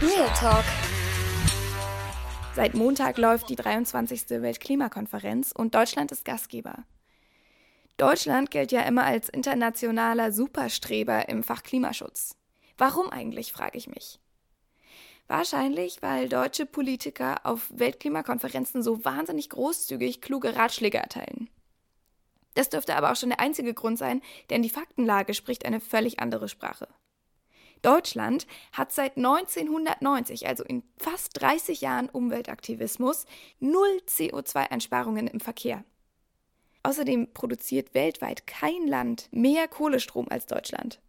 [0.00, 0.64] Real Talk.
[2.56, 4.28] Seit Montag läuft die 23.
[4.42, 6.84] Weltklimakonferenz und Deutschland ist Gastgeber.
[7.98, 12.36] Deutschland gilt ja immer als internationaler Superstreber im Fach Klimaschutz.
[12.76, 14.18] Warum eigentlich, frage ich mich.
[15.28, 21.48] Wahrscheinlich, weil deutsche Politiker auf Weltklimakonferenzen so wahnsinnig großzügig kluge Ratschläge erteilen.
[22.54, 26.18] Das dürfte aber auch schon der einzige Grund sein, denn die Faktenlage spricht eine völlig
[26.18, 26.88] andere Sprache.
[27.82, 33.26] Deutschland hat seit 1990, also in fast 30 Jahren Umweltaktivismus,
[33.60, 35.84] null CO2-Einsparungen im Verkehr.
[36.84, 41.00] Außerdem produziert weltweit kein Land mehr Kohlestrom als Deutschland.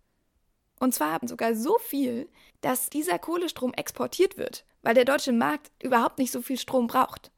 [0.79, 2.27] Und zwar sogar so viel,
[2.61, 7.31] dass dieser Kohlestrom exportiert wird, weil der deutsche Markt überhaupt nicht so viel Strom braucht.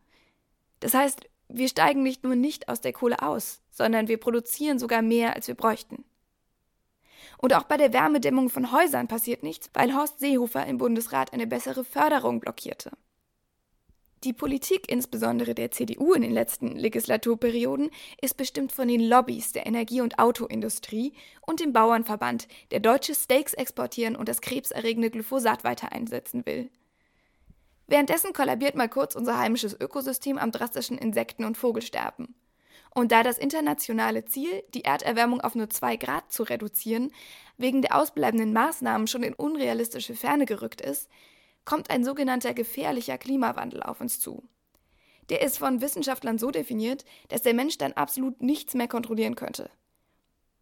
[0.79, 5.01] Das heißt, wir steigen nicht nur nicht aus der Kohle aus, sondern wir produzieren sogar
[5.01, 6.03] mehr, als wir bräuchten.
[7.37, 11.47] Und auch bei der Wärmedämmung von Häusern passiert nichts, weil Horst Seehofer im Bundesrat eine
[11.47, 12.91] bessere Förderung blockierte.
[14.23, 17.91] Die Politik, insbesondere der CDU in den letzten Legislaturperioden,
[18.21, 23.53] ist bestimmt von den Lobbys der Energie- und Autoindustrie und dem Bauernverband, der deutsche Steaks
[23.53, 26.71] exportieren und das krebserregende Glyphosat weiter einsetzen will.
[27.85, 32.33] Währenddessen kollabiert mal kurz unser heimisches Ökosystem am drastischen Insekten- und Vogelsterben.
[32.97, 37.11] Und da das internationale Ziel, die Erderwärmung auf nur zwei Grad zu reduzieren,
[37.57, 41.09] wegen der ausbleibenden Maßnahmen schon in unrealistische Ferne gerückt ist,
[41.65, 44.47] kommt ein sogenannter gefährlicher Klimawandel auf uns zu.
[45.29, 49.69] Der ist von Wissenschaftlern so definiert, dass der Mensch dann absolut nichts mehr kontrollieren könnte.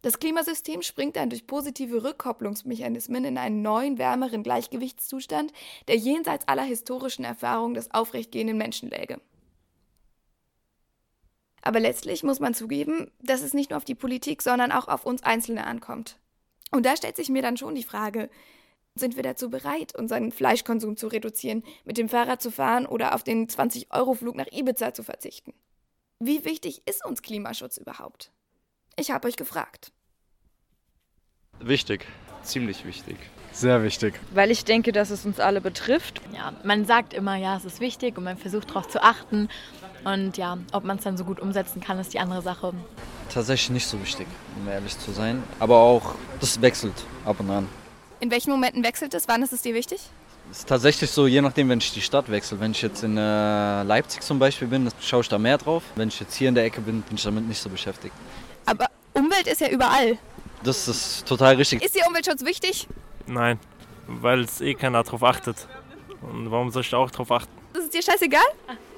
[0.02, 5.52] Das Klimasystem springt dann durch positive Rückkopplungsmechanismen in einen neuen, wärmeren Gleichgewichtszustand,
[5.86, 9.20] der jenseits aller historischen Erfahrungen des aufrechtgehenden Menschen läge.
[11.66, 15.06] Aber letztlich muss man zugeben, dass es nicht nur auf die Politik, sondern auch auf
[15.06, 16.18] uns Einzelne ankommt.
[16.70, 18.28] Und da stellt sich mir dann schon die Frage,
[18.94, 23.24] sind wir dazu bereit, unseren Fleischkonsum zu reduzieren, mit dem Fahrrad zu fahren oder auf
[23.24, 25.54] den 20-Euro-Flug nach Ibiza zu verzichten?
[26.20, 28.30] Wie wichtig ist uns Klimaschutz überhaupt?
[28.96, 29.90] Ich habe euch gefragt.
[31.60, 32.06] Wichtig,
[32.42, 33.16] ziemlich wichtig.
[33.54, 34.20] Sehr wichtig.
[34.32, 36.20] Weil ich denke, dass es uns alle betrifft.
[36.34, 39.48] Ja, man sagt immer, ja, es ist wichtig und man versucht darauf zu achten.
[40.04, 42.74] Und ja, ob man es dann so gut umsetzen kann, ist die andere Sache.
[43.32, 44.26] Tatsächlich nicht so wichtig,
[44.60, 45.42] um ehrlich zu sein.
[45.60, 46.92] Aber auch, das wechselt
[47.24, 47.68] ab und an.
[48.18, 49.28] In welchen Momenten wechselt es?
[49.28, 50.00] Wann ist es dir wichtig?
[50.50, 52.58] Es ist tatsächlich so, je nachdem, wenn ich die Stadt wechsle.
[52.58, 55.84] Wenn ich jetzt in äh, Leipzig zum Beispiel bin, schaue ich da mehr drauf.
[55.94, 58.14] Wenn ich jetzt hier in der Ecke bin, bin ich damit nicht so beschäftigt.
[58.66, 60.18] Aber Umwelt ist ja überall.
[60.64, 61.82] Das ist total richtig.
[61.82, 62.88] Ist dir Umweltschutz wichtig?
[63.26, 63.58] Nein,
[64.06, 65.68] weil es eh keiner drauf achtet.
[66.20, 67.52] Und warum soll ich da auch drauf achten?
[67.72, 68.40] Das ist dir scheißegal?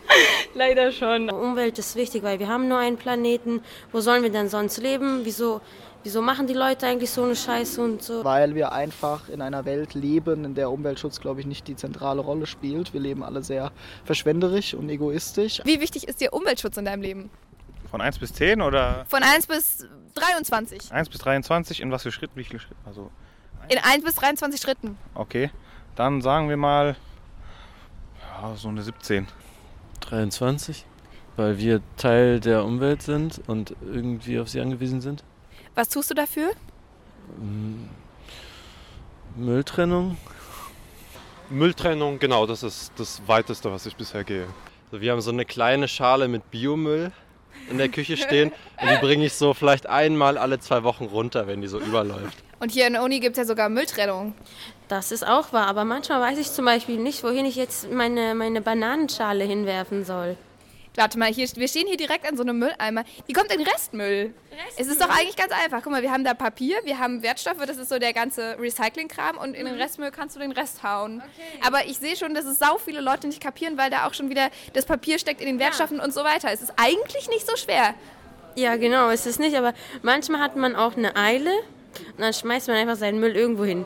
[0.55, 1.31] Leider schon.
[1.31, 3.63] Umwelt ist wichtig, weil wir haben nur einen Planeten.
[3.93, 5.21] Wo sollen wir denn sonst leben?
[5.25, 5.61] Wieso
[6.07, 8.25] wieso machen die Leute eigentlich so eine Scheiße und so?
[8.25, 12.21] Weil wir einfach in einer Welt leben, in der Umweltschutz, glaube ich, nicht die zentrale
[12.21, 12.93] Rolle spielt.
[12.93, 13.73] Wir leben alle sehr
[14.05, 15.61] verschwenderisch und egoistisch.
[15.65, 17.31] Wie wichtig ist dir Umweltschutz in deinem Leben?
[17.91, 19.05] Von 1 bis 10 oder?
[19.09, 20.93] Von 1 bis 23.
[20.93, 22.37] 1 bis 23, in was für Schritten?
[22.37, 22.77] Wie viele Schritte?
[22.85, 23.11] Also
[23.69, 24.97] in 1 bis 23 Schritten.
[25.15, 25.51] Okay,
[25.95, 26.97] dann sagen wir mal
[28.21, 29.27] ja, so eine 17.
[30.01, 30.85] 23,
[31.37, 35.25] weil wir Teil der Umwelt sind und irgendwie auf sie angewiesen sind.
[35.75, 36.53] Was tust du dafür?
[39.37, 40.17] Mülltrennung.
[41.51, 44.47] Mülltrennung, genau, das ist das Weiteste, was ich bisher gehe.
[44.87, 47.13] Also wir haben so eine kleine Schale mit Biomüll
[47.71, 51.47] in der Küche stehen und die bringe ich so vielleicht einmal alle zwei Wochen runter,
[51.47, 52.43] wenn die so überläuft.
[52.61, 54.35] Und hier in der Uni gibt es ja sogar Mülltrennung.
[54.89, 58.35] Das ist auch wahr, aber manchmal weiß ich zum Beispiel nicht, wohin ich jetzt meine,
[58.35, 60.37] meine Bananenschale hinwerfen soll.
[60.97, 63.05] Warte mal, hier, wir stehen hier direkt an so einem Mülleimer.
[63.27, 64.33] Hier kommt ein Restmüll.
[64.51, 64.75] Restmüll.
[64.79, 65.83] Es ist doch eigentlich ganz einfach.
[65.83, 69.37] Guck mal, wir haben da Papier, wir haben Wertstoffe, das ist so der ganze Recyclingkram
[69.37, 69.81] und in den mhm.
[69.81, 71.23] Restmüll kannst du den Rest hauen.
[71.23, 71.67] Okay.
[71.67, 74.31] Aber ich sehe schon, dass es sau viele Leute nicht kapieren, weil da auch schon
[74.31, 76.05] wieder das Papier steckt in den Wertstoffen ja.
[76.05, 76.51] und so weiter.
[76.51, 77.95] Es ist eigentlich nicht so schwer.
[78.55, 81.51] Ja, genau, es ist nicht, aber manchmal hat man auch eine Eile
[82.01, 83.85] und dann schmeißt man einfach seinen Müll irgendwo hin.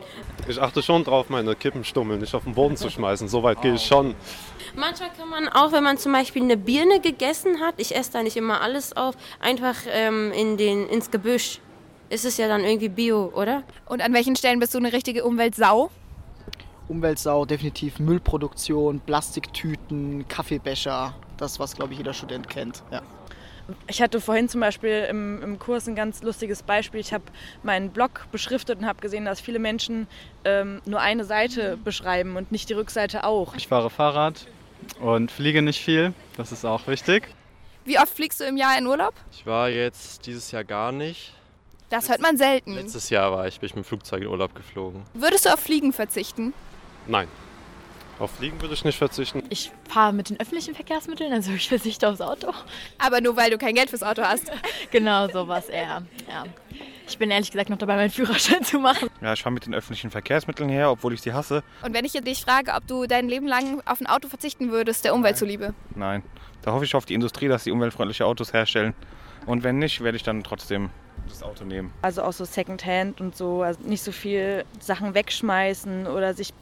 [0.48, 3.28] Ich achte schon drauf, meine Kippenstummel nicht auf den Boden zu schmeißen.
[3.28, 4.15] So weit gehe ich schon.
[4.77, 8.22] Manchmal kann man auch, wenn man zum Beispiel eine Birne gegessen hat, ich esse da
[8.22, 11.60] nicht immer alles auf, einfach ähm, in den, ins Gebüsch.
[12.09, 13.62] Ist es ja dann irgendwie Bio, oder?
[13.86, 15.91] Und an welchen Stellen bist du eine richtige Umweltsau?
[16.89, 21.15] Umweltsau, definitiv Müllproduktion, Plastiktüten, Kaffeebecher.
[21.36, 22.83] Das, was, glaube ich, jeder Student kennt.
[22.91, 23.03] Ja.
[23.87, 27.01] Ich hatte vorhin zum Beispiel im, im Kurs ein ganz lustiges Beispiel.
[27.01, 27.25] Ich habe
[27.63, 30.07] meinen Blog beschriftet und habe gesehen, dass viele Menschen
[30.45, 33.55] ähm, nur eine Seite beschreiben und nicht die Rückseite auch.
[33.55, 34.47] Ich fahre Fahrrad
[35.01, 36.13] und fliege nicht viel.
[36.37, 37.28] Das ist auch wichtig.
[37.84, 39.15] Wie oft fliegst du im Jahr in Urlaub?
[39.33, 41.33] Ich war jetzt dieses Jahr gar nicht.
[41.89, 42.75] Das hört man selten.
[42.75, 45.03] Letztes Jahr war ich, bin ich mit dem Flugzeug in Urlaub geflogen.
[45.13, 46.55] Würdest du auf Fliegen verzichten?
[47.07, 47.27] Nein.
[48.21, 49.43] Auf Fliegen würde ich nicht verzichten.
[49.49, 52.53] Ich fahre mit den öffentlichen Verkehrsmitteln, also ich verzichte aufs Auto.
[52.99, 54.53] Aber nur weil du kein Geld fürs Auto hast.
[54.91, 56.03] genau, sowas eher.
[56.28, 56.45] Ja.
[57.09, 59.09] Ich bin ehrlich gesagt noch dabei, meinen Führerschein zu machen.
[59.22, 61.65] Ja, ich fahre mit den öffentlichen Verkehrsmitteln her, obwohl ich sie hasse.
[61.83, 65.05] Und wenn ich dich frage, ob du dein Leben lang auf ein Auto verzichten würdest,
[65.05, 65.75] der Umwelt zuliebe?
[65.97, 66.23] Nein.
[66.63, 68.95] Da hoffe ich auf die Industrie, dass sie umweltfreundliche Autos herstellen.
[69.47, 70.91] Und wenn nicht, werde ich dann trotzdem
[71.28, 71.93] das Auto nehmen.
[72.03, 76.53] Also auch so Secondhand und so, also nicht so viel Sachen wegschmeißen oder sich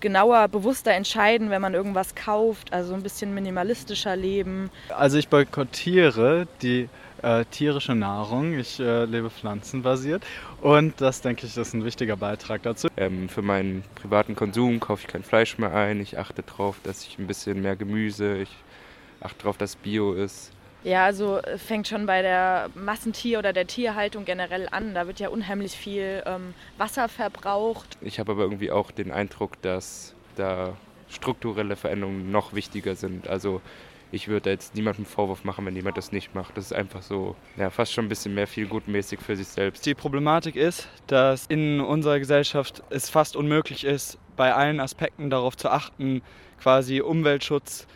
[0.00, 4.70] genauer, bewusster entscheiden, wenn man irgendwas kauft, also ein bisschen minimalistischer leben.
[4.96, 6.88] Also ich boykottiere die
[7.22, 10.24] äh, tierische Nahrung, ich äh, lebe pflanzenbasiert
[10.60, 12.88] und das denke ich ist ein wichtiger Beitrag dazu.
[12.96, 17.04] Ähm, für meinen privaten Konsum kaufe ich kein Fleisch mehr ein, ich achte darauf, dass
[17.04, 18.50] ich ein bisschen mehr Gemüse, ich
[19.20, 20.52] achte darauf, dass Bio ist.
[20.86, 24.94] Ja, also fängt schon bei der Massentier- oder der Tierhaltung generell an.
[24.94, 27.98] Da wird ja unheimlich viel ähm, Wasser verbraucht.
[28.00, 30.76] Ich habe aber irgendwie auch den Eindruck, dass da
[31.08, 33.26] strukturelle Veränderungen noch wichtiger sind.
[33.26, 33.60] Also
[34.12, 36.56] ich würde jetzt niemandem Vorwurf machen, wenn jemand das nicht macht.
[36.56, 39.84] Das ist einfach so, ja, fast schon ein bisschen mehr viel gutmäßig für sich selbst.
[39.86, 45.56] Die Problematik ist, dass in unserer Gesellschaft es fast unmöglich ist, bei allen Aspekten darauf
[45.56, 46.22] zu achten,
[46.60, 47.88] quasi Umweltschutz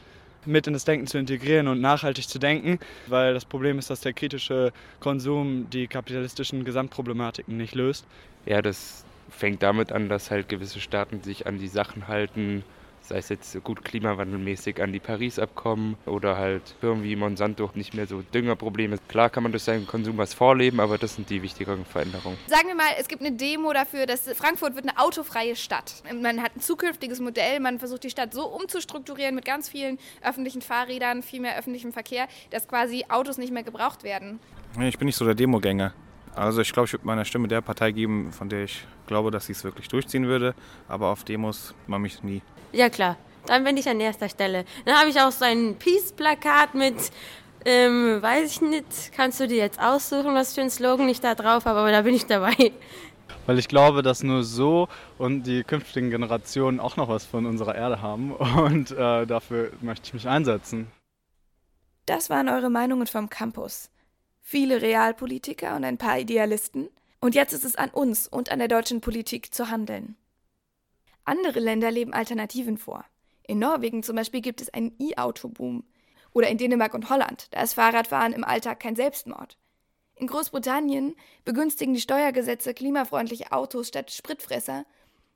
[0.47, 4.01] mit in das Denken zu integrieren und nachhaltig zu denken, weil das Problem ist, dass
[4.01, 8.05] der kritische Konsum die kapitalistischen Gesamtproblematiken nicht löst.
[8.47, 12.65] Ja, das fängt damit an, dass halt gewisse Staaten sich an die Sachen halten,
[13.11, 18.07] sei es jetzt gut klimawandelmäßig an die Paris-Abkommen oder halt Firmen wie Monsanto nicht mehr
[18.07, 18.99] so Düngerprobleme.
[19.09, 22.39] Klar kann man durch seinen Konsum was vorleben, aber das sind die wichtigeren Veränderungen.
[22.47, 26.05] Sagen wir mal, es gibt eine Demo dafür, dass Frankfurt wird eine autofreie Stadt.
[26.23, 30.63] Man hat ein zukünftiges Modell, man versucht die Stadt so umzustrukturieren mit ganz vielen öffentlichen
[30.63, 34.39] Fahrrädern, viel mehr öffentlichem Verkehr, dass quasi Autos nicht mehr gebraucht werden.
[34.81, 35.93] Ich bin nicht so der Demogänger.
[36.35, 39.47] Also ich glaube, ich würde meiner Stimme der Partei geben, von der ich glaube, dass
[39.47, 40.55] sie es wirklich durchziehen würde.
[40.89, 42.43] Aber auf Demos man mich nie.
[42.73, 43.17] Ja klar,
[43.47, 44.65] dann bin ich an erster Stelle.
[44.85, 46.95] Dann habe ich auch so ein Peace-Plakat mit,
[47.65, 51.35] ähm, weiß ich nicht, kannst du dir jetzt aussuchen, was für ein Slogan ich da
[51.35, 52.73] drauf habe, aber da bin ich dabei.
[53.47, 54.89] Weil ich glaube, dass nur so
[55.19, 60.07] und die künftigen Generationen auch noch was von unserer Erde haben und äh, dafür möchte
[60.07, 60.87] ich mich einsetzen.
[62.07, 63.91] Das waren eure Meinungen vom Campus.
[64.53, 66.89] Viele Realpolitiker und ein paar Idealisten.
[67.21, 70.17] Und jetzt ist es an uns und an der deutschen Politik zu handeln.
[71.25, 73.05] Andere Länder leben Alternativen vor.
[73.47, 75.85] In Norwegen zum Beispiel gibt es einen E-Auto-Boom.
[76.33, 79.57] Oder in Dänemark und Holland, da ist Fahrradfahren im Alltag kein Selbstmord.
[80.17, 81.15] In Großbritannien
[81.45, 84.85] begünstigen die Steuergesetze klimafreundliche Autos statt Spritfresser.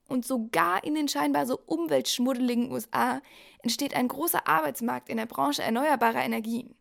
[0.08, 3.22] Und sogar in den scheinbar so umweltschmuddeligen USA
[3.62, 6.75] entsteht ein großer Arbeitsmarkt in der Branche erneuerbarer Energien.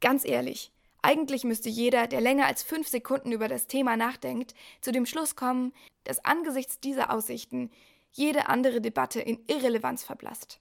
[0.00, 0.72] Ganz ehrlich,
[1.06, 5.36] eigentlich müsste jeder, der länger als fünf Sekunden über das Thema nachdenkt, zu dem Schluss
[5.36, 5.72] kommen,
[6.02, 7.70] dass angesichts dieser Aussichten
[8.10, 10.58] jede andere Debatte in Irrelevanz verblasst.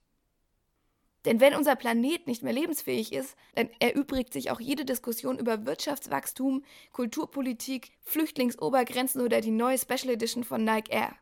[1.26, 5.66] Denn wenn unser Planet nicht mehr lebensfähig ist, dann erübrigt sich auch jede Diskussion über
[5.66, 11.16] Wirtschaftswachstum, Kulturpolitik, Flüchtlingsobergrenzen oder die neue Special Edition von Nike Air.